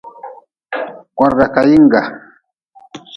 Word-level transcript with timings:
Korga 1.17 1.45
kayinga. 1.55 2.01